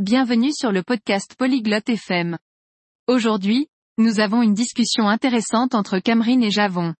[0.00, 2.36] Bienvenue sur le podcast Polyglotte FM.
[3.06, 6.94] Aujourd'hui, nous avons une discussion intéressante entre Cameron et Javon.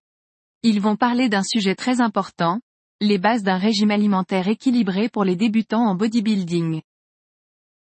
[0.63, 2.61] Ils vont parler d'un sujet très important,
[3.01, 6.83] les bases d'un régime alimentaire équilibré pour les débutants en bodybuilding.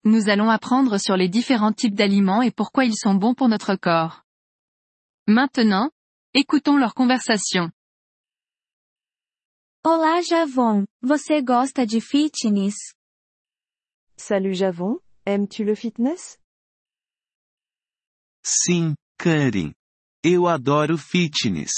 [0.03, 3.75] Nous allons apprendre sur les différents types d'aliments et pourquoi ils sont bons pour notre
[3.75, 4.23] corps.
[5.27, 5.91] Maintenant,
[6.33, 7.69] écoutons leur conversation.
[9.83, 12.95] Olá Javon, você gosta de fitness?
[14.15, 16.37] Salut Javon, aimes-tu le fitness
[18.45, 19.73] Sim, Karen.
[20.23, 21.71] Eu adoro fitness.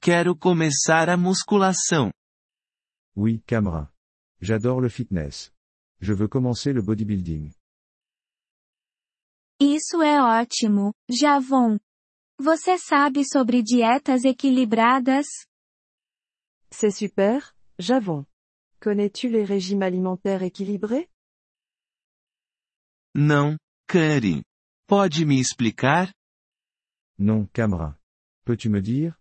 [0.00, 2.10] Quero começar a musculação.
[3.16, 3.92] Oui, Camera.
[4.40, 5.52] J'adore le fitness.
[6.00, 7.52] Je veux commencer le bodybuilding.
[9.60, 11.78] Isso é ótimo, Javon.
[12.38, 15.26] Você sabe sobre dietas equilibradas?
[16.70, 18.24] C'est super, Javon.
[18.80, 21.10] Connais-tu les régimes alimentaires équilibrés
[23.14, 23.56] Não,
[23.88, 24.42] Karen.
[24.86, 26.12] Pode me explicar?
[27.18, 27.98] Non, Camera.
[28.44, 29.14] Peux-tu me dire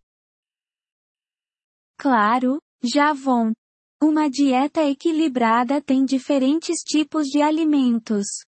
[1.98, 3.54] Claro, Javon.
[4.02, 8.46] Uma dieta equilibrada tem diferentes tipos de alimentos.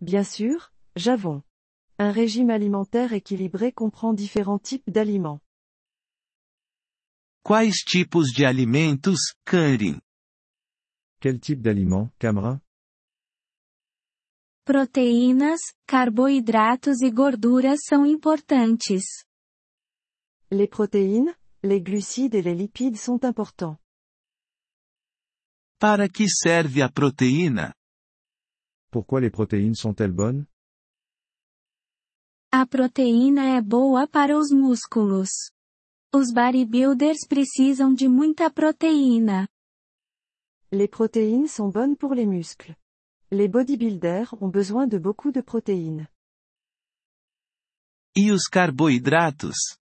[0.00, 1.42] Bien sûr, Javon.
[1.98, 5.40] Un régime alimentaire équilibré comprend différents types d'aliments.
[7.42, 9.98] Quais tipos de alimentos, Karen?
[11.20, 12.60] Quel type d'aliment, Camera
[14.64, 19.24] Proteínas, carboidratos e gorduras são importantes.
[20.50, 23.78] Les protéines, les glucides et les lipides sont importants.
[25.78, 27.74] Para que serve a proteína?
[28.90, 30.44] Pourquoi les protéines sont-elles bonnes
[32.52, 35.30] A proteína é boa para os músculos.
[36.12, 39.48] Os bodybuilders precisam de muita proteína.
[40.70, 42.76] Les protéines sont bonnes pour les muscles.
[43.32, 46.08] Les bodybuilders ont besoin de beaucoup de protéines.
[48.16, 49.78] E os carboidratos?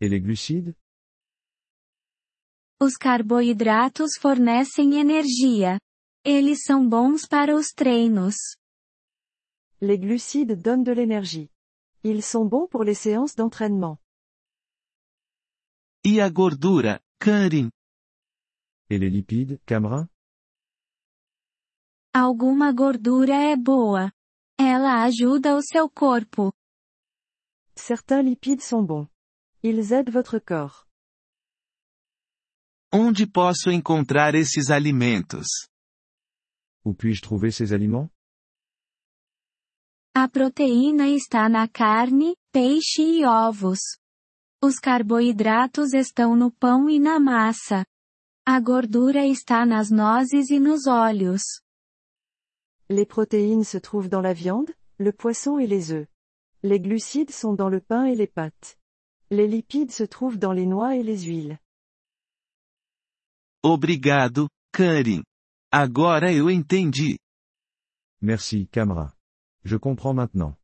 [0.00, 0.74] Et les glucides?
[2.80, 5.78] Os carboidratos fornecem energia.
[6.24, 8.34] Eles são bons para os treinos.
[9.80, 11.48] Les glucides donnent de l'énergie.
[12.02, 13.96] Ils sont bons pour les séances d'entraînement.
[16.04, 17.70] E a gordura, Karen?
[18.90, 20.08] Et les lipides, Camera
[22.12, 24.12] Alguma gordura é boa.
[24.58, 26.52] Ela ajuda o seu corpo.
[27.76, 29.08] Certains lipides sont bons.
[29.62, 30.84] Ils aident votre corps.
[32.92, 35.46] Onde posso encontrar esses alimentos?
[36.84, 38.10] Où puis-je trouver ces aliments
[40.12, 43.78] A proteína está na carne, peixe e ovos.
[44.60, 47.86] Os carboidratos estão no pão e na massa.
[48.44, 51.42] A gordura está nas nozes e nos óleos.
[52.90, 56.08] Les protéines se trouvent dans la viande, le poisson et les œufs.
[56.64, 58.78] Les glucides sont dans le pain et les pâtes.
[59.30, 61.60] Les lipides se trouvent dans les noix et les huiles.
[63.62, 65.22] Obrigado, Karen.
[65.70, 67.16] Agora eu entendi.
[68.22, 69.14] Merci, Camera.
[69.62, 70.56] Je comprends maintenant.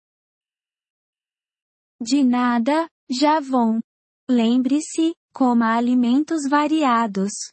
[2.00, 3.80] De nada, Javon.
[4.28, 7.52] Lembre-se, coma alimentos variados.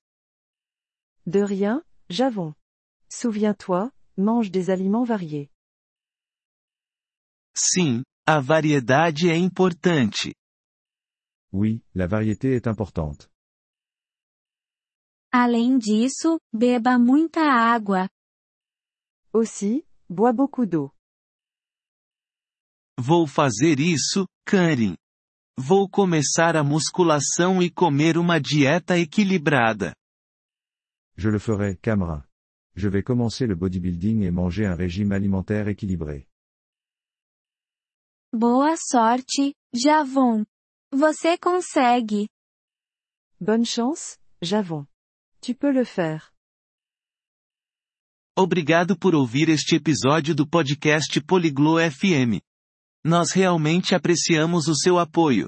[1.27, 2.55] De rien, Javon.
[3.09, 5.49] Souviens-toi, mange des aliments variés.
[7.55, 10.33] Sim, a variedade é importante.
[11.51, 13.29] Oui, la variété est importante.
[15.31, 18.07] Além disso, beba muita água.
[19.31, 20.91] Aussi, bois beaucoup d'eau.
[22.99, 24.95] Vou fazer isso, Karen.
[25.57, 29.93] Vou começar a musculação e comer uma dieta equilibrada.
[31.15, 32.27] Je le ferai, Camera.
[32.75, 36.27] Je vais commencer le bodybuilding et manger un régime alimentaire équilibré.
[38.31, 40.45] Boa sorte, Javon.
[40.91, 42.27] Você consegue.
[43.39, 44.87] Bonne chance, Javon.
[45.41, 46.31] Tu peux le faire.
[48.35, 52.41] Obrigado por ouvir este episódio do podcast Poliglo FM.
[53.05, 55.47] Nós realmente apreciamos o seu apoio.